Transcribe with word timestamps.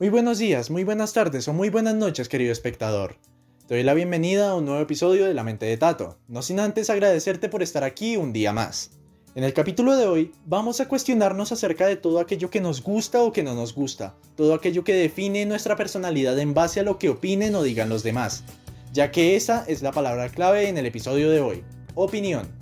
Muy 0.00 0.10
buenos 0.10 0.38
días, 0.38 0.70
muy 0.70 0.84
buenas 0.84 1.12
tardes 1.12 1.48
o 1.48 1.52
muy 1.52 1.70
buenas 1.70 1.96
noches, 1.96 2.28
querido 2.28 2.52
espectador. 2.52 3.16
Te 3.66 3.74
doy 3.74 3.82
la 3.82 3.94
bienvenida 3.94 4.50
a 4.50 4.54
un 4.54 4.64
nuevo 4.64 4.80
episodio 4.80 5.26
de 5.26 5.34
La 5.34 5.42
Mente 5.42 5.66
de 5.66 5.76
Tato, 5.76 6.18
no 6.28 6.40
sin 6.40 6.60
antes 6.60 6.88
agradecerte 6.88 7.48
por 7.48 7.64
estar 7.64 7.82
aquí 7.82 8.16
un 8.16 8.32
día 8.32 8.52
más. 8.52 8.92
En 9.34 9.42
el 9.42 9.52
capítulo 9.52 9.96
de 9.96 10.06
hoy 10.06 10.30
vamos 10.46 10.80
a 10.80 10.86
cuestionarnos 10.86 11.50
acerca 11.50 11.88
de 11.88 11.96
todo 11.96 12.20
aquello 12.20 12.48
que 12.48 12.60
nos 12.60 12.80
gusta 12.80 13.24
o 13.24 13.32
que 13.32 13.42
no 13.42 13.56
nos 13.56 13.74
gusta, 13.74 14.14
todo 14.36 14.54
aquello 14.54 14.84
que 14.84 14.94
define 14.94 15.46
nuestra 15.46 15.74
personalidad 15.74 16.38
en 16.38 16.54
base 16.54 16.78
a 16.78 16.84
lo 16.84 16.96
que 16.96 17.08
opinen 17.08 17.56
o 17.56 17.64
digan 17.64 17.88
los 17.88 18.04
demás, 18.04 18.44
ya 18.92 19.10
que 19.10 19.34
esa 19.34 19.64
es 19.66 19.82
la 19.82 19.90
palabra 19.90 20.28
clave 20.28 20.68
en 20.68 20.78
el 20.78 20.86
episodio 20.86 21.28
de 21.28 21.40
hoy, 21.40 21.64
opinión. 21.96 22.57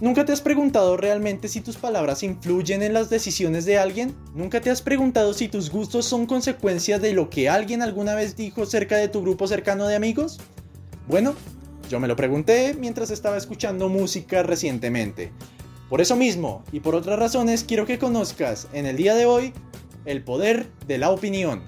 ¿Nunca 0.00 0.24
te 0.24 0.32
has 0.32 0.40
preguntado 0.40 0.96
realmente 0.96 1.46
si 1.46 1.60
tus 1.60 1.76
palabras 1.76 2.22
influyen 2.22 2.82
en 2.82 2.94
las 2.94 3.10
decisiones 3.10 3.66
de 3.66 3.78
alguien? 3.78 4.14
¿Nunca 4.34 4.62
te 4.62 4.70
has 4.70 4.80
preguntado 4.80 5.34
si 5.34 5.46
tus 5.46 5.70
gustos 5.70 6.06
son 6.06 6.24
consecuencia 6.24 6.98
de 6.98 7.12
lo 7.12 7.28
que 7.28 7.50
alguien 7.50 7.82
alguna 7.82 8.14
vez 8.14 8.34
dijo 8.34 8.64
cerca 8.64 8.96
de 8.96 9.08
tu 9.08 9.20
grupo 9.20 9.46
cercano 9.46 9.86
de 9.86 9.96
amigos? 9.96 10.40
Bueno, 11.06 11.34
yo 11.90 12.00
me 12.00 12.08
lo 12.08 12.16
pregunté 12.16 12.74
mientras 12.78 13.10
estaba 13.10 13.36
escuchando 13.36 13.90
música 13.90 14.42
recientemente. 14.42 15.32
Por 15.90 16.00
eso 16.00 16.16
mismo, 16.16 16.64
y 16.72 16.80
por 16.80 16.94
otras 16.94 17.18
razones, 17.18 17.62
quiero 17.62 17.84
que 17.84 17.98
conozcas 17.98 18.68
en 18.72 18.86
el 18.86 18.96
día 18.96 19.14
de 19.14 19.26
hoy 19.26 19.52
el 20.06 20.24
poder 20.24 20.66
de 20.86 20.96
la 20.96 21.10
opinión. 21.10 21.64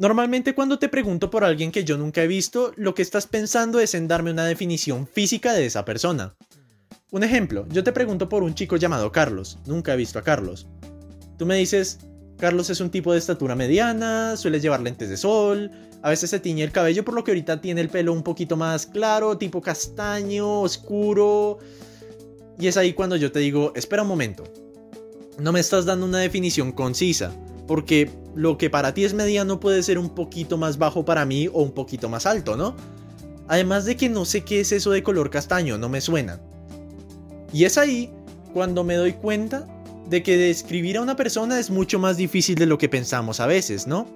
Normalmente 0.00 0.54
cuando 0.54 0.78
te 0.78 0.88
pregunto 0.88 1.30
por 1.30 1.44
alguien 1.44 1.70
que 1.70 1.84
yo 1.84 1.98
nunca 1.98 2.22
he 2.22 2.26
visto, 2.26 2.72
lo 2.76 2.94
que 2.94 3.02
estás 3.02 3.26
pensando 3.26 3.80
es 3.80 3.92
en 3.92 4.08
darme 4.08 4.30
una 4.30 4.46
definición 4.46 5.06
física 5.06 5.52
de 5.52 5.66
esa 5.66 5.84
persona. 5.84 6.34
Un 7.10 7.22
ejemplo, 7.22 7.66
yo 7.68 7.84
te 7.84 7.92
pregunto 7.92 8.26
por 8.26 8.42
un 8.42 8.54
chico 8.54 8.78
llamado 8.78 9.12
Carlos, 9.12 9.58
nunca 9.66 9.92
he 9.92 9.98
visto 9.98 10.18
a 10.18 10.22
Carlos. 10.22 10.66
Tú 11.36 11.44
me 11.44 11.56
dices, 11.56 11.98
Carlos 12.38 12.70
es 12.70 12.80
un 12.80 12.88
tipo 12.88 13.12
de 13.12 13.18
estatura 13.18 13.54
mediana, 13.54 14.38
suele 14.38 14.58
llevar 14.58 14.80
lentes 14.80 15.10
de 15.10 15.18
sol, 15.18 15.70
a 16.00 16.08
veces 16.08 16.30
se 16.30 16.40
tiñe 16.40 16.64
el 16.64 16.72
cabello 16.72 17.04
por 17.04 17.12
lo 17.12 17.22
que 17.22 17.32
ahorita 17.32 17.60
tiene 17.60 17.82
el 17.82 17.90
pelo 17.90 18.14
un 18.14 18.22
poquito 18.22 18.56
más 18.56 18.86
claro, 18.86 19.36
tipo 19.36 19.60
castaño, 19.60 20.62
oscuro. 20.62 21.58
Y 22.58 22.68
es 22.68 22.78
ahí 22.78 22.94
cuando 22.94 23.16
yo 23.16 23.30
te 23.32 23.40
digo, 23.40 23.74
espera 23.76 24.00
un 24.00 24.08
momento, 24.08 24.44
no 25.38 25.52
me 25.52 25.60
estás 25.60 25.84
dando 25.84 26.06
una 26.06 26.20
definición 26.20 26.72
concisa 26.72 27.34
porque 27.70 28.10
lo 28.34 28.58
que 28.58 28.68
para 28.68 28.94
ti 28.94 29.04
es 29.04 29.14
mediano 29.14 29.60
puede 29.60 29.84
ser 29.84 29.96
un 29.96 30.10
poquito 30.10 30.58
más 30.58 30.76
bajo 30.76 31.04
para 31.04 31.24
mí 31.24 31.46
o 31.46 31.62
un 31.62 31.70
poquito 31.70 32.08
más 32.08 32.26
alto, 32.26 32.56
¿no? 32.56 32.74
Además 33.46 33.84
de 33.84 33.96
que 33.96 34.08
no 34.08 34.24
sé 34.24 34.40
qué 34.42 34.58
es 34.58 34.72
eso 34.72 34.90
de 34.90 35.04
color 35.04 35.30
castaño, 35.30 35.78
no 35.78 35.88
me 35.88 36.00
suena. 36.00 36.40
Y 37.52 37.62
es 37.66 37.78
ahí 37.78 38.10
cuando 38.52 38.82
me 38.82 38.96
doy 38.96 39.12
cuenta 39.12 39.68
de 40.08 40.20
que 40.20 40.36
describir 40.36 40.96
a 40.96 41.00
una 41.00 41.14
persona 41.14 41.60
es 41.60 41.70
mucho 41.70 42.00
más 42.00 42.16
difícil 42.16 42.56
de 42.56 42.66
lo 42.66 42.76
que 42.76 42.88
pensamos 42.88 43.38
a 43.38 43.46
veces, 43.46 43.86
¿no? 43.86 44.08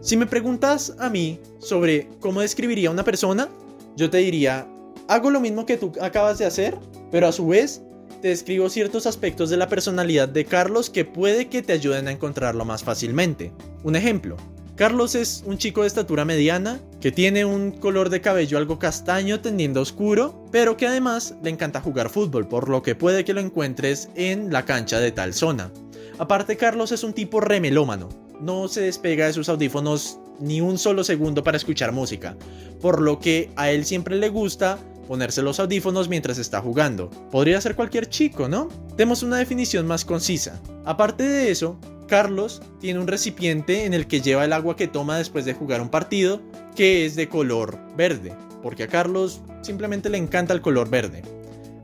Si 0.00 0.16
me 0.16 0.26
preguntas 0.26 0.94
a 1.00 1.10
mí 1.10 1.40
sobre 1.58 2.10
cómo 2.20 2.42
describiría 2.42 2.90
a 2.90 2.92
una 2.92 3.02
persona, 3.02 3.48
yo 3.96 4.08
te 4.08 4.18
diría, 4.18 4.68
hago 5.08 5.30
lo 5.30 5.40
mismo 5.40 5.66
que 5.66 5.78
tú 5.78 5.90
acabas 6.00 6.38
de 6.38 6.44
hacer, 6.44 6.78
pero 7.10 7.26
a 7.26 7.32
su 7.32 7.48
vez 7.48 7.82
te 8.22 8.28
describo 8.28 8.70
ciertos 8.70 9.06
aspectos 9.06 9.50
de 9.50 9.56
la 9.56 9.68
personalidad 9.68 10.28
de 10.28 10.44
Carlos 10.44 10.90
que 10.90 11.04
puede 11.04 11.48
que 11.48 11.60
te 11.60 11.72
ayuden 11.72 12.06
a 12.06 12.12
encontrarlo 12.12 12.64
más 12.64 12.84
fácilmente. 12.84 13.52
Un 13.82 13.96
ejemplo. 13.96 14.36
Carlos 14.76 15.16
es 15.16 15.42
un 15.44 15.58
chico 15.58 15.82
de 15.82 15.88
estatura 15.88 16.24
mediana, 16.24 16.80
que 17.00 17.10
tiene 17.10 17.44
un 17.44 17.72
color 17.72 18.10
de 18.10 18.20
cabello 18.20 18.58
algo 18.58 18.78
castaño 18.78 19.40
tendiendo 19.40 19.80
oscuro, 19.80 20.46
pero 20.52 20.76
que 20.76 20.86
además 20.86 21.34
le 21.42 21.50
encanta 21.50 21.80
jugar 21.80 22.10
fútbol, 22.10 22.46
por 22.46 22.68
lo 22.68 22.80
que 22.80 22.94
puede 22.94 23.24
que 23.24 23.34
lo 23.34 23.40
encuentres 23.40 24.08
en 24.14 24.52
la 24.52 24.64
cancha 24.64 25.00
de 25.00 25.10
tal 25.10 25.34
zona. 25.34 25.72
Aparte 26.18 26.56
Carlos 26.56 26.92
es 26.92 27.02
un 27.02 27.14
tipo 27.14 27.40
remelómano, 27.40 28.08
no 28.40 28.68
se 28.68 28.82
despega 28.82 29.26
de 29.26 29.32
sus 29.32 29.48
audífonos 29.48 30.18
ni 30.38 30.60
un 30.60 30.78
solo 30.78 31.02
segundo 31.04 31.42
para 31.42 31.56
escuchar 31.56 31.92
música, 31.92 32.36
por 32.80 33.00
lo 33.00 33.18
que 33.18 33.50
a 33.56 33.70
él 33.70 33.84
siempre 33.84 34.16
le 34.16 34.28
gusta 34.28 34.78
ponerse 35.06 35.42
los 35.42 35.60
audífonos 35.60 36.08
mientras 36.08 36.38
está 36.38 36.60
jugando. 36.60 37.10
Podría 37.30 37.60
ser 37.60 37.76
cualquier 37.76 38.08
chico, 38.08 38.48
¿no? 38.48 38.68
Demos 38.96 39.22
una 39.22 39.38
definición 39.38 39.86
más 39.86 40.04
concisa. 40.04 40.60
Aparte 40.84 41.24
de 41.24 41.50
eso, 41.50 41.78
Carlos 42.06 42.60
tiene 42.80 43.00
un 43.00 43.06
recipiente 43.06 43.84
en 43.84 43.94
el 43.94 44.06
que 44.06 44.20
lleva 44.20 44.44
el 44.44 44.52
agua 44.52 44.76
que 44.76 44.88
toma 44.88 45.18
después 45.18 45.44
de 45.44 45.54
jugar 45.54 45.80
un 45.80 45.88
partido, 45.88 46.42
que 46.76 47.06
es 47.06 47.16
de 47.16 47.28
color 47.28 47.78
verde, 47.96 48.32
porque 48.62 48.82
a 48.82 48.88
Carlos 48.88 49.40
simplemente 49.62 50.10
le 50.10 50.18
encanta 50.18 50.52
el 50.52 50.60
color 50.60 50.90
verde. 50.90 51.22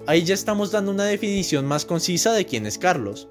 Ahí 0.07 0.25
ya 0.25 0.35
estamos 0.35 0.71
dando 0.71 0.91
una 0.91 1.05
definición 1.05 1.67
más 1.67 1.85
concisa 1.85 2.33
de 2.33 2.47
quién 2.47 2.67
es 2.67 2.79
Carlos. 2.79 3.29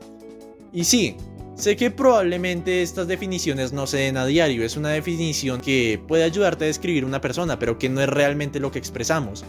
Y 0.74 0.84
sí, 0.84 1.18
sé 1.56 1.76
que 1.76 1.92
probablemente 1.92 2.82
estas 2.82 3.08
definiciones 3.08 3.74
no 3.74 3.88
se 3.88 3.98
den 3.98 4.18
a 4.18 4.26
diario, 4.26 4.64
es 4.64 4.78
una 4.78 4.90
definición 4.90 5.62
que 5.62 6.02
puede 6.08 6.24
ayudarte 6.24 6.66
a 6.66 6.68
describir 6.68 7.06
una 7.06 7.22
persona, 7.22 7.58
pero 7.60 7.78
que 7.78 7.90
no 7.90 8.02
es 8.02 8.10
realmente 8.10 8.60
lo 8.60 8.72
que 8.72 8.80
expresamos. 8.80 9.44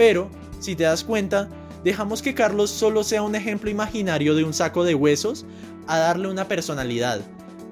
Pero, 0.00 0.30
si 0.60 0.76
te 0.76 0.84
das 0.84 1.04
cuenta, 1.04 1.50
dejamos 1.84 2.22
que 2.22 2.32
Carlos 2.32 2.70
solo 2.70 3.04
sea 3.04 3.20
un 3.20 3.34
ejemplo 3.34 3.68
imaginario 3.68 4.34
de 4.34 4.44
un 4.44 4.54
saco 4.54 4.82
de 4.82 4.94
huesos 4.94 5.44
a 5.86 5.98
darle 5.98 6.28
una 6.28 6.48
personalidad, 6.48 7.20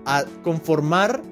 a 0.05 0.27
conformar 0.45 1.23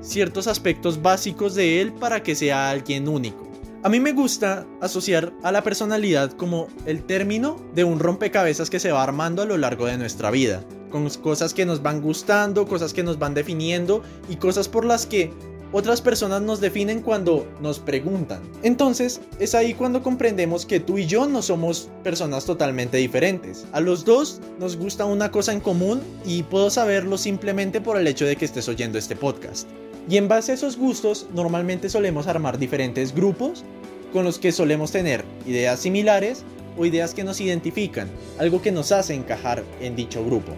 ciertos 0.00 0.46
aspectos 0.46 1.02
básicos 1.02 1.54
de 1.56 1.82
él 1.82 1.92
para 1.92 2.22
que 2.22 2.34
sea 2.34 2.70
alguien 2.70 3.06
único. 3.06 3.46
A 3.82 3.90
mí 3.90 4.00
me 4.00 4.12
gusta 4.12 4.64
asociar 4.80 5.30
a 5.42 5.52
la 5.52 5.62
personalidad 5.62 6.32
como 6.32 6.68
el 6.86 7.02
término 7.02 7.60
de 7.74 7.84
un 7.84 7.98
rompecabezas 7.98 8.70
que 8.70 8.80
se 8.80 8.92
va 8.92 9.02
armando 9.02 9.42
a 9.42 9.44
lo 9.44 9.58
largo 9.58 9.84
de 9.84 9.98
nuestra 9.98 10.30
vida, 10.30 10.64
con 10.90 11.06
cosas 11.10 11.52
que 11.52 11.66
nos 11.66 11.82
van 11.82 12.00
gustando, 12.00 12.66
cosas 12.66 12.94
que 12.94 13.02
nos 13.02 13.18
van 13.18 13.34
definiendo 13.34 14.02
y 14.30 14.36
cosas 14.36 14.70
por 14.70 14.86
las 14.86 15.04
que 15.04 15.34
otras 15.72 16.00
personas 16.00 16.42
nos 16.42 16.60
definen 16.60 17.02
cuando 17.02 17.46
nos 17.60 17.78
preguntan. 17.78 18.40
Entonces, 18.62 19.20
es 19.38 19.54
ahí 19.54 19.74
cuando 19.74 20.02
comprendemos 20.02 20.64
que 20.64 20.80
tú 20.80 20.98
y 20.98 21.06
yo 21.06 21.26
no 21.26 21.42
somos 21.42 21.88
personas 22.02 22.44
totalmente 22.44 22.96
diferentes. 22.98 23.66
A 23.72 23.80
los 23.80 24.04
dos 24.04 24.40
nos 24.58 24.76
gusta 24.76 25.04
una 25.04 25.30
cosa 25.30 25.52
en 25.52 25.60
común 25.60 26.00
y 26.24 26.44
puedo 26.44 26.70
saberlo 26.70 27.18
simplemente 27.18 27.80
por 27.80 27.96
el 27.98 28.06
hecho 28.06 28.26
de 28.26 28.36
que 28.36 28.44
estés 28.44 28.68
oyendo 28.68 28.98
este 28.98 29.16
podcast. 29.16 29.68
Y 30.08 30.18
en 30.18 30.28
base 30.28 30.52
a 30.52 30.54
esos 30.54 30.76
gustos, 30.76 31.26
normalmente 31.34 31.88
solemos 31.88 32.28
armar 32.28 32.58
diferentes 32.58 33.14
grupos 33.14 33.64
con 34.12 34.24
los 34.24 34.38
que 34.38 34.52
solemos 34.52 34.92
tener 34.92 35.24
ideas 35.46 35.80
similares 35.80 36.44
o 36.78 36.86
ideas 36.86 37.12
que 37.12 37.24
nos 37.24 37.40
identifican, 37.40 38.08
algo 38.38 38.62
que 38.62 38.70
nos 38.70 38.92
hace 38.92 39.14
encajar 39.14 39.64
en 39.80 39.96
dicho 39.96 40.24
grupo. 40.24 40.52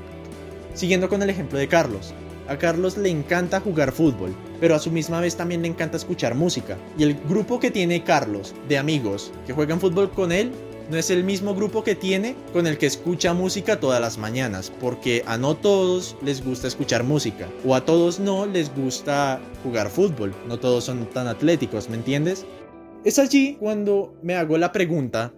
Siguiendo 0.75 1.09
con 1.09 1.23
el 1.23 1.31
ejemplo 1.31 1.59
de 1.59 1.67
Carlos, 1.67 2.13
a 2.49 2.57
Carlos 2.57 2.97
le 2.97 3.11
encanta 3.11 3.61
jugar 3.61 3.93
fútbol, 3.93 4.35
pero 4.61 4.75
a 4.75 4.79
su 4.79 4.91
misma 4.91 5.21
vez 5.21 5.37
también 5.37 5.63
le 5.63 5.69
encanta 5.69 5.97
escuchar 5.97 6.35
música. 6.35 6.77
Y 6.99 7.05
el 7.05 7.15
grupo 7.15 7.61
que 7.61 7.71
tiene 7.71 8.03
Carlos 8.03 8.55
de 8.69 8.79
amigos 8.79 9.33
que 9.47 9.53
juegan 9.53 9.81
fútbol 9.81 10.11
con 10.11 10.33
él 10.33 10.51
no 10.91 10.97
es 10.97 11.11
el 11.11 11.23
mismo 11.23 11.55
grupo 11.55 11.85
que 11.85 11.95
tiene 11.95 12.35
con 12.53 12.67
el 12.67 12.79
que 12.79 12.87
escucha 12.87 13.35
música 13.35 13.79
todas 13.79 14.01
las 14.01 14.17
mañanas, 14.17 14.73
porque 14.81 15.23
a 15.27 15.37
no 15.37 15.55
todos 15.55 16.17
les 16.23 16.43
gusta 16.43 16.67
escuchar 16.67 17.05
música, 17.05 17.47
o 17.67 17.75
a 17.75 17.85
todos 17.85 18.19
no 18.19 18.47
les 18.47 18.75
gusta 18.75 19.39
jugar 19.63 19.91
fútbol, 19.91 20.35
no 20.47 20.59
todos 20.59 20.85
son 20.85 21.05
tan 21.11 21.27
atléticos, 21.27 21.91
¿me 21.91 21.97
entiendes? 21.97 22.47
Es 23.05 23.19
allí 23.19 23.57
cuando 23.61 24.15
me 24.23 24.35
hago 24.35 24.57
la 24.57 24.73
pregunta 24.73 25.33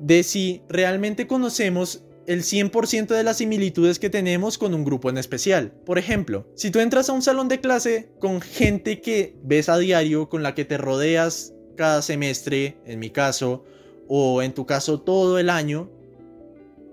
de 0.00 0.22
si 0.22 0.62
realmente 0.68 1.26
conocemos 1.26 2.04
el 2.26 2.42
100% 2.42 3.08
de 3.08 3.24
las 3.24 3.38
similitudes 3.38 3.98
que 3.98 4.10
tenemos 4.10 4.58
con 4.58 4.74
un 4.74 4.84
grupo 4.84 5.10
en 5.10 5.18
especial. 5.18 5.72
Por 5.84 5.98
ejemplo, 5.98 6.46
si 6.54 6.70
tú 6.70 6.80
entras 6.80 7.08
a 7.08 7.12
un 7.12 7.22
salón 7.22 7.48
de 7.48 7.60
clase 7.60 8.10
con 8.18 8.40
gente 8.40 9.00
que 9.00 9.36
ves 9.42 9.68
a 9.68 9.78
diario, 9.78 10.28
con 10.28 10.42
la 10.42 10.54
que 10.54 10.64
te 10.64 10.78
rodeas 10.78 11.54
cada 11.76 12.02
semestre, 12.02 12.78
en 12.84 12.98
mi 12.98 13.10
caso, 13.10 13.64
o 14.08 14.42
en 14.42 14.52
tu 14.52 14.66
caso 14.66 15.00
todo 15.00 15.38
el 15.38 15.50
año, 15.50 15.90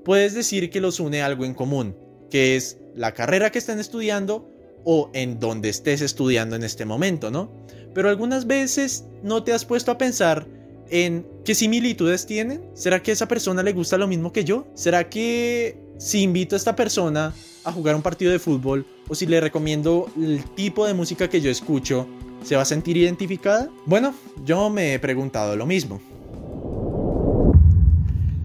puedes 0.06 0.34
decir 0.34 0.70
que 0.70 0.82
los 0.82 1.00
une 1.00 1.22
algo 1.22 1.46
en 1.46 1.54
común, 1.54 1.96
que 2.30 2.56
es 2.56 2.78
la 2.96 3.14
carrera 3.14 3.52
que 3.52 3.60
están 3.60 3.80
estudiando 3.80 4.50
o 4.86 5.10
en 5.14 5.40
donde 5.40 5.70
estés 5.70 6.02
estudiando 6.02 6.56
en 6.56 6.64
este 6.64 6.86
momento, 6.86 7.30
¿no? 7.30 7.52
Pero 7.94 8.10
algunas 8.10 8.48
veces 8.48 9.06
no 9.24 9.44
te 9.44 9.52
has 9.52 9.66
puesto 9.66 9.92
a 9.92 9.98
pensar 9.98 10.48
en 10.90 11.26
qué 11.46 11.56
similitudes 11.56 12.26
tienen. 12.26 12.70
¿Será 12.74 13.02
que 13.02 13.12
a 13.12 13.14
esa 13.14 13.28
persona 13.28 13.64
le 13.64 13.74
gusta 13.74 13.98
lo 13.98 14.08
mismo 14.08 14.32
que 14.32 14.44
yo? 14.44 14.68
¿Será 14.74 15.10
que 15.10 15.78
si 15.98 16.22
invito 16.22 16.56
a 16.56 16.58
esta 16.58 16.76
persona 16.76 17.34
a 17.64 17.72
jugar 17.72 17.96
un 17.96 18.02
partido 18.02 18.32
de 18.32 18.40
fútbol 18.40 18.86
o 19.08 19.16
si 19.16 19.26
le 19.26 19.42
recomiendo 19.42 20.10
el 20.18 20.44
tipo 20.56 20.86
de 20.86 20.94
música 20.94 21.30
que 21.30 21.42
yo 21.42 21.50
escucho, 21.50 22.08
¿se 22.44 22.56
va 22.56 22.62
a 22.62 22.66
sentir 22.66 22.98
identificada? 22.98 23.70
Bueno, 23.86 24.14
yo 24.46 24.70
me 24.70 24.94
he 24.94 25.00
preguntado 25.00 25.56
lo 25.56 25.66
mismo. 25.66 26.02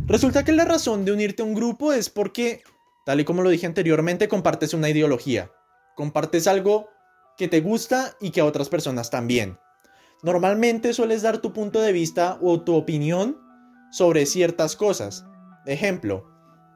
Resulta 0.07 0.45
que 0.45 0.53
la 0.53 0.65
razón 0.65 1.05
de 1.05 1.13
unirte 1.13 1.43
a 1.43 1.45
un 1.45 1.55
grupo 1.55 1.93
es 1.93 2.11
porque, 2.11 2.63
tal 3.07 3.21
y 3.21 3.25
como 3.25 3.43
lo 3.43 3.51
dije 3.51 3.67
anteriormente, 3.67 4.29
compartes 4.29 4.75
una 4.75 4.91
ideología. 4.91 5.51
Compartes 5.97 6.47
algo 6.47 6.89
que 7.39 7.49
te 7.49 7.61
gusta 7.61 8.17
y 8.21 8.31
que 8.31 8.41
a 8.41 8.45
otras 8.45 8.69
personas 8.69 9.11
también. 9.11 9.57
Normalmente 10.23 10.95
sueles 10.95 11.23
dar 11.23 11.39
tu 11.39 11.53
punto 11.53 11.81
de 11.81 11.93
vista 11.93 12.39
o 12.41 12.61
tu 12.61 12.77
opinión 12.77 13.39
sobre 13.91 14.25
ciertas 14.25 14.77
cosas. 14.77 15.25
Ejemplo, 15.67 16.25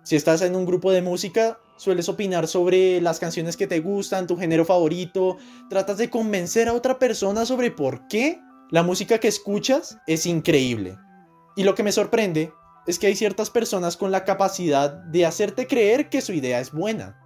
si 0.02 0.16
estás 0.16 0.42
en 0.42 0.56
un 0.56 0.66
grupo 0.66 0.90
de 0.90 1.00
música, 1.00 1.58
sueles 1.76 2.08
opinar 2.08 2.48
sobre 2.48 3.00
las 3.00 3.20
canciones 3.20 3.56
que 3.56 3.68
te 3.68 3.78
gustan, 3.78 4.26
tu 4.26 4.36
género 4.36 4.64
favorito, 4.64 5.36
tratas 5.70 5.98
de 5.98 6.10
convencer 6.10 6.68
a 6.68 6.72
otra 6.72 6.98
persona 6.98 7.46
sobre 7.46 7.70
por 7.70 8.08
qué 8.08 8.40
la 8.70 8.82
música 8.82 9.18
que 9.18 9.28
escuchas 9.28 9.98
es 10.08 10.26
increíble. 10.26 10.96
Y 11.54 11.62
lo 11.62 11.76
que 11.76 11.84
me 11.84 11.92
sorprende 11.92 12.52
es 12.86 12.98
que 12.98 13.06
hay 13.06 13.16
ciertas 13.16 13.50
personas 13.50 13.96
con 13.96 14.10
la 14.10 14.24
capacidad 14.24 14.90
de 14.90 15.24
hacerte 15.24 15.66
creer 15.66 16.08
que 16.08 16.20
su 16.20 16.32
idea 16.32 16.60
es 16.60 16.72
buena. 16.72 17.16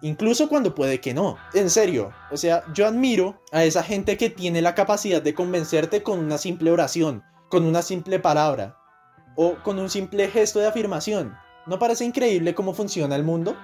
Incluso 0.00 0.48
cuando 0.48 0.74
puede 0.74 1.00
que 1.00 1.14
no. 1.14 1.36
En 1.54 1.70
serio, 1.70 2.12
o 2.30 2.36
sea, 2.36 2.62
yo 2.72 2.86
admiro 2.86 3.40
a 3.52 3.64
esa 3.64 3.82
gente 3.82 4.16
que 4.16 4.30
tiene 4.30 4.62
la 4.62 4.74
capacidad 4.74 5.20
de 5.20 5.34
convencerte 5.34 6.02
con 6.02 6.18
una 6.20 6.38
simple 6.38 6.70
oración, 6.70 7.24
con 7.50 7.64
una 7.64 7.82
simple 7.82 8.20
palabra, 8.20 8.76
o 9.36 9.56
con 9.62 9.78
un 9.78 9.90
simple 9.90 10.28
gesto 10.28 10.60
de 10.60 10.68
afirmación. 10.68 11.36
¿No 11.66 11.78
parece 11.78 12.04
increíble 12.04 12.54
cómo 12.54 12.74
funciona 12.74 13.16
el 13.16 13.24
mundo? 13.24 13.56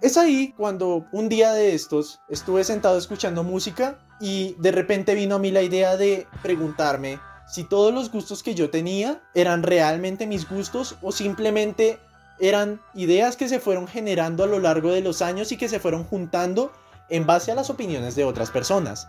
Es 0.00 0.16
ahí 0.16 0.54
cuando 0.56 1.06
un 1.12 1.28
día 1.28 1.52
de 1.52 1.74
estos 1.74 2.20
estuve 2.28 2.62
sentado 2.64 2.98
escuchando 2.98 3.42
música 3.42 3.98
y 4.20 4.54
de 4.58 4.70
repente 4.70 5.14
vino 5.14 5.34
a 5.34 5.38
mí 5.38 5.50
la 5.50 5.62
idea 5.62 5.96
de 5.96 6.26
preguntarme 6.42 7.18
si 7.48 7.64
todos 7.64 7.92
los 7.92 8.12
gustos 8.12 8.42
que 8.42 8.54
yo 8.54 8.70
tenía 8.70 9.22
eran 9.34 9.62
realmente 9.62 10.26
mis 10.26 10.48
gustos 10.48 10.96
o 11.02 11.10
simplemente 11.10 11.98
eran 12.40 12.80
ideas 12.94 13.36
que 13.36 13.48
se 13.48 13.60
fueron 13.60 13.88
generando 13.88 14.44
a 14.44 14.46
lo 14.46 14.58
largo 14.58 14.92
de 14.92 15.00
los 15.00 15.22
años 15.22 15.52
y 15.52 15.56
que 15.56 15.68
se 15.68 15.80
fueron 15.80 16.04
juntando 16.04 16.72
en 17.08 17.26
base 17.26 17.50
a 17.50 17.54
las 17.54 17.70
opiniones 17.70 18.14
de 18.14 18.24
otras 18.24 18.50
personas. 18.50 19.08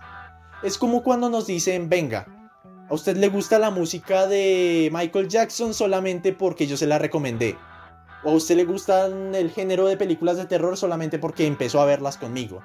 Es 0.63 0.77
como 0.77 1.03
cuando 1.03 1.29
nos 1.29 1.47
dicen, 1.47 1.89
venga, 1.89 2.25
a 2.89 2.93
usted 2.93 3.17
le 3.17 3.29
gusta 3.29 3.59
la 3.59 3.69
música 3.69 4.25
de 4.27 4.89
Michael 4.91 5.27
Jackson 5.27 5.73
solamente 5.73 6.33
porque 6.33 6.65
yo 6.67 6.75
se 6.75 6.87
la 6.87 6.97
recomendé. 6.97 7.55
O 8.23 8.31
a 8.31 8.33
usted 8.33 8.57
le 8.57 8.65
gusta 8.65 9.05
el 9.05 9.51
género 9.51 9.87
de 9.87 9.95
películas 9.95 10.37
de 10.37 10.45
terror 10.45 10.75
solamente 10.75 11.19
porque 11.19 11.45
empezó 11.45 11.79
a 11.81 11.85
verlas 11.85 12.17
conmigo. 12.17 12.61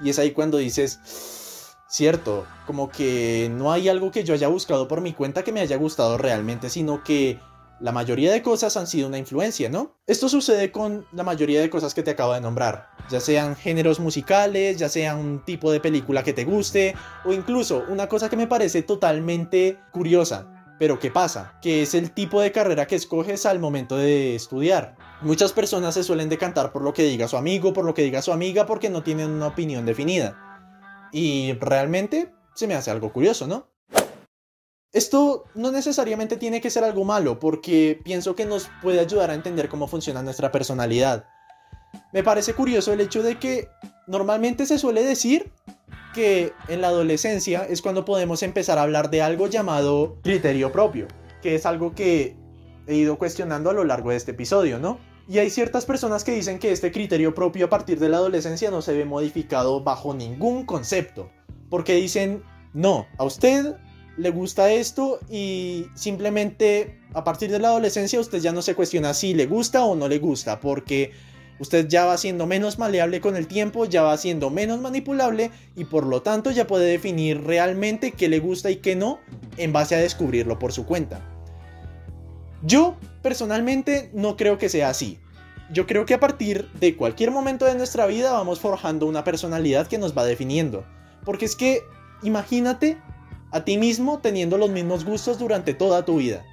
Y 0.00 0.10
es 0.10 0.18
ahí 0.18 0.32
cuando 0.32 0.58
dices, 0.58 1.76
cierto, 1.86 2.46
como 2.66 2.88
que 2.88 3.50
no 3.52 3.70
hay 3.70 3.88
algo 3.88 4.10
que 4.10 4.24
yo 4.24 4.34
haya 4.34 4.48
buscado 4.48 4.88
por 4.88 5.00
mi 5.00 5.12
cuenta 5.12 5.44
que 5.44 5.52
me 5.52 5.60
haya 5.60 5.76
gustado 5.76 6.18
realmente, 6.18 6.70
sino 6.70 7.04
que 7.04 7.38
la 7.80 7.92
mayoría 7.92 8.32
de 8.32 8.42
cosas 8.42 8.76
han 8.76 8.86
sido 8.86 9.08
una 9.08 9.18
influencia, 9.18 9.68
¿no? 9.68 9.96
Esto 10.06 10.28
sucede 10.28 10.72
con 10.72 11.06
la 11.12 11.22
mayoría 11.22 11.60
de 11.60 11.70
cosas 11.70 11.94
que 11.94 12.02
te 12.02 12.10
acabo 12.10 12.34
de 12.34 12.40
nombrar, 12.40 12.90
ya 13.10 13.20
sean 13.20 13.56
géneros 13.56 14.00
musicales, 14.00 14.78
ya 14.78 14.88
sea 14.88 15.14
un 15.14 15.44
tipo 15.44 15.70
de 15.70 15.80
película 15.80 16.22
que 16.22 16.32
te 16.32 16.44
guste, 16.44 16.94
o 17.24 17.32
incluso 17.32 17.84
una 17.88 18.08
cosa 18.08 18.28
que 18.28 18.36
me 18.36 18.46
parece 18.46 18.82
totalmente 18.82 19.78
curiosa, 19.92 20.58
pero 20.78 20.98
¿qué 20.98 21.10
pasa? 21.10 21.58
Que 21.60 21.82
es 21.82 21.94
el 21.94 22.12
tipo 22.12 22.40
de 22.40 22.52
carrera 22.52 22.86
que 22.86 22.94
escoges 22.94 23.46
al 23.46 23.58
momento 23.58 23.96
de 23.96 24.34
estudiar. 24.34 24.96
Muchas 25.22 25.52
personas 25.52 25.94
se 25.94 26.04
suelen 26.04 26.28
decantar 26.28 26.72
por 26.72 26.82
lo 26.82 26.92
que 26.92 27.02
diga 27.02 27.26
su 27.26 27.36
amigo, 27.36 27.72
por 27.72 27.84
lo 27.84 27.94
que 27.94 28.02
diga 28.02 28.22
su 28.22 28.32
amiga, 28.32 28.64
porque 28.66 28.88
no 28.88 29.02
tienen 29.02 29.30
una 29.30 29.48
opinión 29.48 29.84
definida. 29.84 30.38
Y 31.12 31.54
realmente 31.54 32.32
se 32.54 32.66
me 32.68 32.74
hace 32.74 32.90
algo 32.90 33.12
curioso, 33.12 33.46
¿no? 33.46 33.68
Esto 34.92 35.44
no 35.54 35.70
necesariamente 35.70 36.38
tiene 36.38 36.60
que 36.62 36.70
ser 36.70 36.82
algo 36.82 37.04
malo, 37.04 37.38
porque 37.38 38.00
pienso 38.04 38.34
que 38.34 38.46
nos 38.46 38.70
puede 38.80 39.00
ayudar 39.00 39.30
a 39.30 39.34
entender 39.34 39.68
cómo 39.68 39.86
funciona 39.86 40.22
nuestra 40.22 40.50
personalidad. 40.50 41.26
Me 42.12 42.22
parece 42.22 42.54
curioso 42.54 42.92
el 42.92 43.00
hecho 43.00 43.22
de 43.22 43.38
que 43.38 43.68
normalmente 44.06 44.64
se 44.64 44.78
suele 44.78 45.04
decir 45.04 45.52
que 46.14 46.54
en 46.68 46.80
la 46.80 46.88
adolescencia 46.88 47.66
es 47.68 47.82
cuando 47.82 48.06
podemos 48.06 48.42
empezar 48.42 48.78
a 48.78 48.82
hablar 48.82 49.10
de 49.10 49.20
algo 49.20 49.46
llamado 49.46 50.16
criterio 50.22 50.72
propio, 50.72 51.06
que 51.42 51.54
es 51.54 51.66
algo 51.66 51.94
que 51.94 52.36
he 52.86 52.94
ido 52.94 53.18
cuestionando 53.18 53.68
a 53.68 53.74
lo 53.74 53.84
largo 53.84 54.10
de 54.10 54.16
este 54.16 54.30
episodio, 54.30 54.78
¿no? 54.78 54.98
Y 55.28 55.36
hay 55.36 55.50
ciertas 55.50 55.84
personas 55.84 56.24
que 56.24 56.32
dicen 56.32 56.58
que 56.58 56.72
este 56.72 56.90
criterio 56.90 57.34
propio 57.34 57.66
a 57.66 57.68
partir 57.68 58.00
de 58.00 58.08
la 58.08 58.16
adolescencia 58.16 58.70
no 58.70 58.80
se 58.80 58.94
ve 58.94 59.04
modificado 59.04 59.84
bajo 59.84 60.14
ningún 60.14 60.64
concepto, 60.64 61.30
porque 61.68 61.94
dicen, 61.94 62.42
no, 62.72 63.06
a 63.18 63.24
usted 63.24 63.76
le 64.18 64.30
gusta 64.30 64.70
esto 64.72 65.20
y 65.30 65.86
simplemente 65.94 66.98
a 67.14 67.24
partir 67.24 67.50
de 67.50 67.58
la 67.58 67.68
adolescencia 67.68 68.20
usted 68.20 68.40
ya 68.40 68.52
no 68.52 68.62
se 68.62 68.74
cuestiona 68.74 69.14
si 69.14 69.32
le 69.32 69.46
gusta 69.46 69.84
o 69.84 69.94
no 69.94 70.08
le 70.08 70.18
gusta, 70.18 70.60
porque 70.60 71.12
usted 71.60 71.88
ya 71.88 72.04
va 72.04 72.18
siendo 72.18 72.46
menos 72.46 72.78
maleable 72.78 73.20
con 73.20 73.36
el 73.36 73.46
tiempo, 73.46 73.84
ya 73.84 74.02
va 74.02 74.16
siendo 74.16 74.50
menos 74.50 74.80
manipulable 74.80 75.50
y 75.76 75.84
por 75.84 76.04
lo 76.04 76.20
tanto 76.22 76.50
ya 76.50 76.66
puede 76.66 76.86
definir 76.86 77.44
realmente 77.44 78.12
qué 78.12 78.28
le 78.28 78.40
gusta 78.40 78.70
y 78.70 78.76
qué 78.76 78.96
no 78.96 79.20
en 79.56 79.72
base 79.72 79.94
a 79.94 80.00
descubrirlo 80.00 80.58
por 80.58 80.72
su 80.72 80.84
cuenta. 80.84 81.20
Yo 82.62 82.96
personalmente 83.22 84.10
no 84.12 84.36
creo 84.36 84.58
que 84.58 84.68
sea 84.68 84.88
así. 84.88 85.18
Yo 85.70 85.86
creo 85.86 86.06
que 86.06 86.14
a 86.14 86.20
partir 86.20 86.68
de 86.80 86.96
cualquier 86.96 87.30
momento 87.30 87.66
de 87.66 87.74
nuestra 87.76 88.06
vida 88.06 88.32
vamos 88.32 88.58
forjando 88.58 89.06
una 89.06 89.22
personalidad 89.22 89.86
que 89.86 89.98
nos 89.98 90.16
va 90.16 90.24
definiendo. 90.24 90.84
Porque 91.24 91.44
es 91.44 91.54
que 91.54 91.82
imagínate 92.22 92.96
a 93.50 93.64
ti 93.64 93.78
mismo 93.78 94.18
teniendo 94.18 94.58
los 94.58 94.70
mismos 94.70 95.04
gustos 95.04 95.38
durante 95.38 95.74
toda 95.74 96.04
tu 96.04 96.18
vida. 96.18 96.44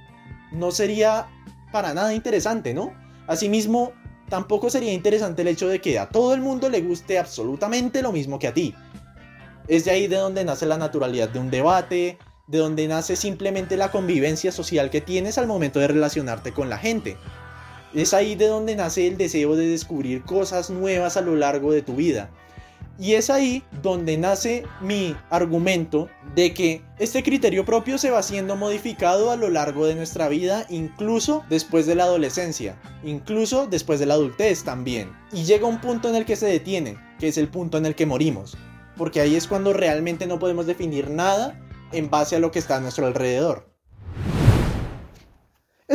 No 0.52 0.70
sería 0.70 1.28
para 1.72 1.94
nada 1.94 2.14
interesante, 2.14 2.74
¿no? 2.74 2.92
Asimismo, 3.26 3.92
tampoco 4.28 4.70
sería 4.70 4.92
interesante 4.92 5.42
el 5.42 5.48
hecho 5.48 5.68
de 5.68 5.80
que 5.80 5.98
a 5.98 6.08
todo 6.08 6.34
el 6.34 6.40
mundo 6.40 6.68
le 6.68 6.80
guste 6.80 7.18
absolutamente 7.18 8.02
lo 8.02 8.12
mismo 8.12 8.38
que 8.38 8.48
a 8.48 8.54
ti. 8.54 8.74
Es 9.68 9.84
de 9.84 9.90
ahí 9.90 10.06
de 10.06 10.16
donde 10.16 10.44
nace 10.44 10.64
la 10.66 10.78
naturalidad 10.78 11.28
de 11.28 11.40
un 11.40 11.50
debate, 11.50 12.18
de 12.46 12.58
donde 12.58 12.86
nace 12.86 13.16
simplemente 13.16 13.76
la 13.76 13.90
convivencia 13.90 14.52
social 14.52 14.90
que 14.90 15.00
tienes 15.00 15.38
al 15.38 15.48
momento 15.48 15.80
de 15.80 15.88
relacionarte 15.88 16.52
con 16.52 16.70
la 16.70 16.78
gente. 16.78 17.16
Es 17.92 18.14
ahí 18.14 18.36
de 18.36 18.46
donde 18.46 18.76
nace 18.76 19.06
el 19.06 19.16
deseo 19.16 19.56
de 19.56 19.66
descubrir 19.66 20.22
cosas 20.22 20.70
nuevas 20.70 21.16
a 21.16 21.22
lo 21.22 21.34
largo 21.34 21.72
de 21.72 21.82
tu 21.82 21.96
vida. 21.96 22.30
Y 22.98 23.14
es 23.14 23.28
ahí 23.28 23.62
donde 23.82 24.16
nace 24.16 24.64
mi 24.80 25.14
argumento 25.28 26.08
de 26.34 26.54
que 26.54 26.82
este 26.98 27.22
criterio 27.22 27.64
propio 27.64 27.98
se 27.98 28.10
va 28.10 28.22
siendo 28.22 28.56
modificado 28.56 29.30
a 29.30 29.36
lo 29.36 29.50
largo 29.50 29.86
de 29.86 29.94
nuestra 29.94 30.28
vida, 30.28 30.66
incluso 30.70 31.44
después 31.50 31.86
de 31.86 31.94
la 31.94 32.04
adolescencia, 32.04 32.80
incluso 33.04 33.66
después 33.66 34.00
de 34.00 34.06
la 34.06 34.14
adultez 34.14 34.64
también. 34.64 35.10
Y 35.32 35.44
llega 35.44 35.66
un 35.66 35.80
punto 35.80 36.08
en 36.08 36.16
el 36.16 36.24
que 36.24 36.36
se 36.36 36.46
detiene, 36.46 36.96
que 37.18 37.28
es 37.28 37.36
el 37.36 37.48
punto 37.48 37.76
en 37.76 37.84
el 37.84 37.94
que 37.94 38.06
morimos. 38.06 38.56
Porque 38.96 39.20
ahí 39.20 39.36
es 39.36 39.46
cuando 39.46 39.74
realmente 39.74 40.26
no 40.26 40.38
podemos 40.38 40.66
definir 40.66 41.10
nada 41.10 41.60
en 41.92 42.08
base 42.08 42.36
a 42.36 42.40
lo 42.40 42.50
que 42.50 42.58
está 42.58 42.76
a 42.76 42.80
nuestro 42.80 43.06
alrededor. 43.06 43.75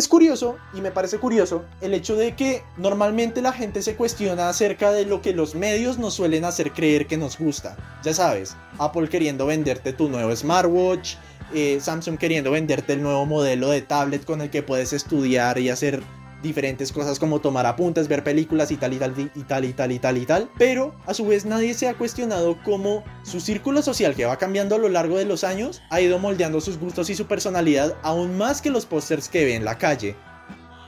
Es 0.01 0.07
curioso, 0.07 0.57
y 0.73 0.81
me 0.81 0.89
parece 0.89 1.19
curioso, 1.19 1.63
el 1.79 1.93
hecho 1.93 2.15
de 2.15 2.35
que 2.35 2.63
normalmente 2.75 3.39
la 3.39 3.53
gente 3.53 3.83
se 3.83 3.95
cuestiona 3.95 4.49
acerca 4.49 4.91
de 4.91 5.05
lo 5.05 5.21
que 5.21 5.31
los 5.31 5.53
medios 5.53 5.99
nos 5.99 6.15
suelen 6.15 6.43
hacer 6.43 6.71
creer 6.71 7.05
que 7.05 7.17
nos 7.17 7.37
gusta. 7.37 7.77
Ya 8.03 8.11
sabes, 8.11 8.57
Apple 8.79 9.09
queriendo 9.09 9.45
venderte 9.45 9.93
tu 9.93 10.09
nuevo 10.09 10.35
smartwatch, 10.35 11.17
eh, 11.53 11.77
Samsung 11.79 12.17
queriendo 12.17 12.49
venderte 12.49 12.93
el 12.93 13.03
nuevo 13.03 13.27
modelo 13.27 13.69
de 13.69 13.83
tablet 13.83 14.25
con 14.25 14.41
el 14.41 14.49
que 14.49 14.63
puedes 14.63 14.91
estudiar 14.91 15.59
y 15.59 15.69
hacer 15.69 16.01
diferentes 16.41 16.91
cosas 16.91 17.19
como 17.19 17.39
tomar 17.39 17.65
apuntes, 17.65 18.07
ver 18.07 18.23
películas 18.23 18.71
y 18.71 18.77
tal 18.77 18.93
y 18.93 18.97
tal 18.97 19.31
y 19.35 19.43
tal 19.43 19.65
y 19.65 19.73
tal 19.73 19.91
y 19.91 19.99
tal 19.99 20.17
y 20.17 20.25
tal, 20.25 20.49
pero 20.57 20.93
a 21.05 21.13
su 21.13 21.25
vez 21.25 21.45
nadie 21.45 21.73
se 21.73 21.87
ha 21.87 21.93
cuestionado 21.93 22.57
cómo 22.63 23.03
su 23.23 23.39
círculo 23.39 23.81
social 23.81 24.15
que 24.15 24.25
va 24.25 24.37
cambiando 24.37 24.75
a 24.75 24.79
lo 24.79 24.89
largo 24.89 25.17
de 25.17 25.25
los 25.25 25.43
años 25.43 25.81
ha 25.89 26.01
ido 26.01 26.19
moldeando 26.19 26.61
sus 26.61 26.79
gustos 26.79 27.09
y 27.09 27.15
su 27.15 27.25
personalidad 27.25 27.95
aún 28.03 28.37
más 28.37 28.61
que 28.61 28.69
los 28.69 28.85
pósters 28.85 29.29
que 29.29 29.45
ve 29.45 29.55
en 29.55 29.65
la 29.65 29.77
calle. 29.77 30.15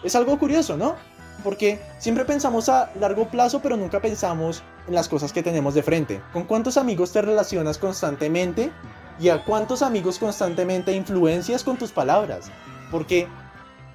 Es 0.03 0.15
algo 0.15 0.37
curioso, 0.37 0.75
¿no? 0.75 0.95
Porque 1.43 1.79
siempre 1.99 2.25
pensamos 2.25 2.69
a 2.69 2.91
largo 2.99 3.27
plazo, 3.29 3.61
pero 3.61 3.77
nunca 3.77 4.01
pensamos 4.01 4.63
en 4.87 4.95
las 4.95 5.09
cosas 5.09 5.33
que 5.33 5.43
tenemos 5.43 5.73
de 5.73 5.83
frente. 5.83 6.21
¿Con 6.31 6.43
cuántos 6.43 6.77
amigos 6.77 7.11
te 7.11 7.21
relacionas 7.21 7.77
constantemente? 7.77 8.71
¿Y 9.19 9.29
a 9.29 9.43
cuántos 9.43 9.81
amigos 9.81 10.19
constantemente 10.19 10.93
influencias 10.93 11.63
con 11.63 11.77
tus 11.77 11.91
palabras? 11.91 12.49
Porque 12.91 13.27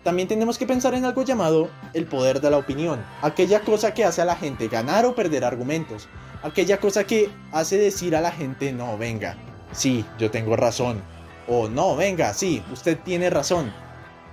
también 0.09 0.27
tenemos 0.27 0.57
que 0.57 0.67
pensar 0.67 0.95
en 0.95 1.05
algo 1.05 1.23
llamado 1.23 1.69
el 1.93 2.07
poder 2.07 2.41
de 2.41 2.50
la 2.50 2.57
opinión, 2.57 2.99
aquella 3.21 3.61
cosa 3.61 3.93
que 3.93 4.07
hace 4.07 4.23
a 4.23 4.25
la 4.25 4.37
gente 4.37 4.69
ganar 4.69 5.05
o 5.05 5.15
perder 5.15 5.45
argumentos, 5.45 6.09
aquella 6.43 6.81
cosa 6.81 7.05
que 7.05 7.29
hace 7.53 7.77
decir 7.77 8.17
a 8.17 8.23
la 8.23 8.33
gente 8.33 8.73
no, 8.73 8.97
venga, 8.97 9.37
sí, 9.73 10.07
yo 10.19 10.31
tengo 10.31 10.57
razón, 10.57 11.03
o 11.47 11.69
no, 11.69 11.95
venga, 11.95 12.33
sí, 12.33 12.62
usted 12.73 12.99
tiene 13.05 13.29
razón. 13.29 13.71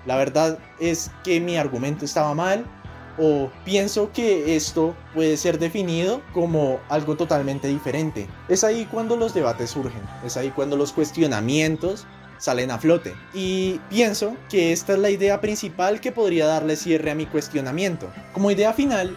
La 0.06 0.16
verdad 0.16 0.60
es 0.80 1.12
que 1.26 1.42
mi 1.42 1.58
argumento 1.58 2.06
estaba 2.06 2.34
mal, 2.34 2.64
o 3.18 3.50
pienso 3.66 4.14
que 4.14 4.56
esto 4.56 4.96
puede 5.14 5.36
ser 5.36 5.60
definido 5.60 6.22
como 6.34 6.80
algo 6.88 7.18
totalmente 7.18 7.68
diferente. 7.68 8.30
Es 8.48 8.64
ahí 8.64 8.88
cuando 8.90 9.18
los 9.18 9.34
debates 9.34 9.72
surgen, 9.72 10.04
es 10.26 10.38
ahí 10.38 10.52
cuando 10.52 10.78
los 10.78 10.94
cuestionamientos 10.94 12.08
salen 12.38 12.72
a 12.72 12.78
flote. 12.78 13.16
Y 13.34 13.80
pienso 13.90 14.36
que 14.50 14.72
esta 14.72 14.94
es 14.94 15.00
la 15.00 15.10
idea 15.10 15.42
principal 15.42 16.02
que 16.02 16.12
podría 16.12 16.46
darle 16.46 16.76
cierre 16.76 17.12
a 17.12 17.16
mi 17.16 17.26
cuestionamiento. 17.26 18.12
Como 18.34 18.52
idea 18.52 18.74
final, 18.74 19.16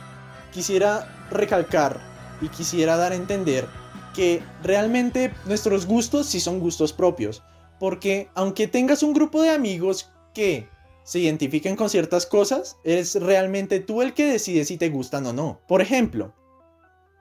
quisiera 0.53 1.27
recalcar 1.31 2.01
y 2.41 2.49
quisiera 2.49 2.97
dar 2.97 3.13
a 3.13 3.17
entender 3.17 3.67
que 4.15 4.43
realmente 4.63 5.33
nuestros 5.47 5.87
gustos 5.87 6.27
sí 6.27 6.41
son 6.41 6.61
gustos 6.61 6.93
propios. 6.93 7.43
Porque 7.79 8.29
aunque 8.35 8.67
tengas 8.67 9.03
un 9.03 9.13
grupo 9.13 9.43
de 9.43 9.51
amigos 9.51 10.11
que 10.35 10.69
se 11.05 11.21
identifiquen 11.21 11.77
con 11.77 11.89
ciertas 11.89 12.27
cosas, 12.27 12.77
es 12.85 13.15
realmente 13.15 13.81
tú 13.81 14.03
el 14.03 14.15
que 14.15 14.27
decide 14.27 14.65
si 14.65 14.77
te 14.77 14.91
gustan 14.91 15.25
o 15.27 15.33
no. 15.33 15.61
Por 15.67 15.81
ejemplo, 15.81 16.35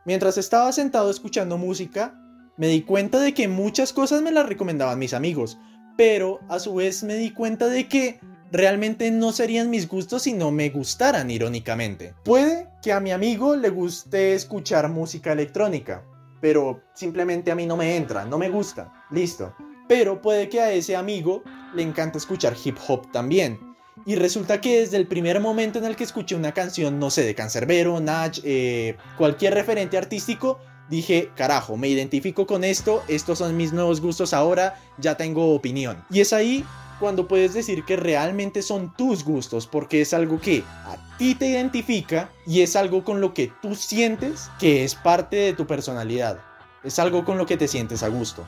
mientras 0.06 0.38
estaba 0.38 0.72
sentado 0.72 1.10
escuchando 1.10 1.58
música, 1.58 2.20
me 2.58 2.68
di 2.68 2.82
cuenta 2.82 3.20
de 3.20 3.34
que 3.34 3.48
muchas 3.48 3.94
cosas 3.94 4.22
me 4.22 4.32
las 4.32 4.48
recomendaban 4.48 5.00
mis 5.00 5.14
amigos, 5.14 5.58
pero 5.98 6.40
a 6.48 6.60
su 6.60 6.76
vez 6.76 7.04
me 7.04 7.16
di 7.16 7.32
cuenta 7.32 7.68
de 7.68 7.90
que 7.90 8.20
realmente 8.52 9.12
no 9.12 9.32
serían 9.32 9.70
mis 9.70 9.88
gustos 9.88 10.22
si 10.24 10.34
no 10.34 10.52
me 10.52 10.70
gustaran 10.70 11.30
irónicamente. 11.30 12.14
Puede 12.24 12.70
que 12.82 12.94
a 12.94 13.00
mi 13.00 13.12
amigo 13.12 13.56
le 13.56 13.70
guste 13.70 14.34
escuchar 14.34 14.88
música 14.90 15.34
electrónica, 15.34 16.06
pero 16.40 16.82
simplemente 16.94 17.52
a 17.52 17.56
mí 17.56 17.66
no 17.66 17.76
me 17.76 17.98
entra, 17.98 18.24
no 18.24 18.38
me 18.38 18.50
gusta, 18.50 19.06
listo. 19.12 19.54
Pero 19.90 20.22
puede 20.22 20.48
que 20.50 20.62
a 20.62 20.72
ese 20.72 20.96
amigo 20.96 21.44
le 21.74 21.82
encanta 21.82 22.18
escuchar 22.18 22.56
hip 22.64 22.78
hop 22.88 23.12
también. 23.12 23.60
Y 24.06 24.16
resulta 24.16 24.62
que 24.62 24.82
desde 24.82 24.98
el 24.98 25.08
primer 25.08 25.40
momento 25.40 25.80
en 25.80 25.86
el 25.86 25.96
que 25.96 26.04
escuché 26.04 26.36
una 26.36 26.54
canción, 26.54 27.00
no 27.00 27.10
sé, 27.10 27.24
de 27.24 27.34
Cancerbero, 27.34 28.00
Nach, 28.00 28.38
eh, 28.44 28.96
cualquier 29.18 29.56
referente 29.56 29.98
artístico, 29.98 30.60
dije, 30.90 31.32
carajo, 31.36 31.78
me 31.78 31.88
identifico 31.88 32.48
con 32.48 32.64
esto, 32.64 33.04
estos 33.08 33.40
son 33.40 33.56
mis 33.58 33.74
nuevos 33.74 34.02
gustos 34.02 34.34
ahora, 34.34 34.80
ya 34.98 35.16
tengo 35.16 35.54
opinión. 35.54 36.04
Y 36.10 36.22
es 36.22 36.34
ahí 36.34 36.66
cuando 37.00 37.28
puedes 37.28 37.54
decir 37.54 37.84
que 37.86 37.96
realmente 37.96 38.62
son 38.62 38.94
tus 38.96 39.24
gustos, 39.24 39.68
porque 39.68 40.02
es 40.02 40.14
algo 40.14 40.40
que 40.40 40.64
a 40.86 40.98
ti 41.18 41.36
te 41.36 41.48
identifica 41.48 42.30
y 42.46 42.62
es 42.62 42.76
algo 42.76 43.04
con 43.04 43.22
lo 43.22 43.34
que 43.34 43.52
tú 43.62 43.76
sientes 43.76 44.50
que 44.60 44.84
es 44.84 44.96
parte 44.96 45.36
de 45.38 45.54
tu 45.54 45.68
personalidad. 45.68 46.40
Es 46.84 47.00
algo 47.00 47.26
con 47.26 47.38
lo 47.38 47.46
que 47.46 47.58
te 47.58 47.68
sientes 47.68 48.04
a 48.04 48.08
gusto. 48.08 48.48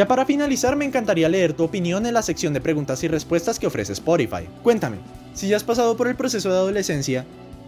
Ya 0.00 0.08
para 0.08 0.24
finalizar, 0.24 0.76
me 0.76 0.86
encantaría 0.86 1.28
leer 1.28 1.52
tu 1.52 1.62
opinión 1.62 2.06
en 2.06 2.14
la 2.14 2.22
sección 2.22 2.54
de 2.54 2.62
preguntas 2.62 3.04
y 3.04 3.08
respuestas 3.08 3.58
que 3.58 3.66
ofrece 3.66 3.92
Spotify. 3.92 4.48
Cuéntame, 4.62 4.96
si 5.34 5.46
ya 5.46 5.58
has 5.58 5.62
pasado 5.62 5.94
por 5.98 6.08
el 6.08 6.16
proceso 6.16 6.48
de 6.48 6.54
adolescencia, 6.54 7.26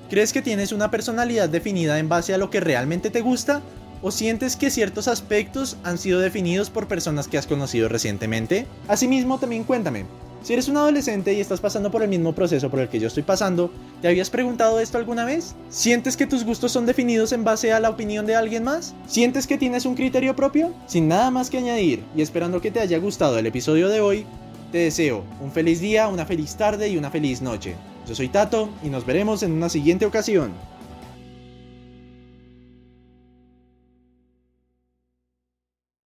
¿crees 0.09 0.33
que 0.33 0.41
tienes 0.41 0.73
una 0.73 0.91
personalidad 0.91 1.51
definida 1.51 1.99
en 1.99 2.09
base 2.09 2.33
a 2.33 2.39
lo 2.39 2.49
que 2.49 2.61
realmente 2.61 3.11
te 3.11 3.21
gusta? 3.21 3.61
¿O 4.01 4.11
sientes 4.11 4.57
que 4.57 4.71
ciertos 4.71 5.09
aspectos 5.09 5.77
han 5.85 5.99
sido 5.99 6.21
definidos 6.21 6.71
por 6.71 6.89
personas 6.89 7.29
que 7.29 7.37
has 7.37 7.47
conocido 7.47 7.91
recientemente? 7.91 8.67
Asimismo, 8.89 9.39
también 9.39 9.65
cuéntame, 9.65 10.07
si 10.43 10.53
eres 10.53 10.69
un 10.69 10.77
adolescente 10.77 11.33
y 11.33 11.41
estás 11.41 11.61
pasando 11.61 11.91
por 11.91 12.03
el 12.03 12.09
mismo 12.09 12.35
proceso 12.35 12.69
por 12.69 12.81
el 12.81 12.89
que 12.89 12.99
yo 12.99 13.07
estoy 13.07 13.23
pasando, 13.23 13.71
¿te 14.01 14.09
habías 14.09 14.31
preguntado 14.31 14.81
esto 14.81 14.99
alguna 14.99 15.25
vez? 15.25 15.55
¿Sientes 15.69 16.17
que 16.17 16.27
tus 16.27 16.45
gustos 16.45 16.73
son 16.73 16.85
definidos 16.85 17.33
en 17.33 17.45
base 17.45 17.73
a 17.73 17.81
la 17.81 17.91
opinión 17.91 18.27
de 18.27 18.35
alguien 18.35 18.65
más? 18.65 18.95
¿Sientes 19.07 19.47
que 19.47 19.59
tienes 19.59 19.87
un 19.87 19.95
criterio 19.95 20.35
propio? 20.35 20.75
Sin 20.87 21.09
nada 21.09 21.31
más 21.31 21.49
que 21.49 21.59
añadir 21.59 22.03
y 22.17 22.23
esperando 22.23 22.61
que 22.61 22.71
te 22.71 22.81
haya 22.81 22.99
gustado 22.99 23.39
el 23.39 23.47
episodio 23.47 23.89
de 23.89 24.01
hoy, 24.01 24.27
te 24.73 24.79
deseo 24.79 25.25
un 25.41 25.53
feliz 25.53 25.81
día, 25.81 26.09
una 26.09 26.27
feliz 26.27 26.57
tarde 26.57 26.89
y 26.89 26.97
una 26.97 27.11
feliz 27.11 27.43
noche. 27.43 27.77
Yo 28.09 28.15
soy 28.15 28.29
Tato 28.29 28.69
y 28.83 28.89
nos 28.89 29.07
veremos 29.07 29.43
en 29.43 29.53
una 29.53 29.69
siguiente 29.69 30.07
ocasión. 30.07 30.53